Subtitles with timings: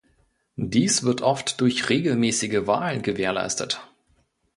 [0.55, 3.81] Dies wird oft durch regelmäßige Wahlen gewährleistet.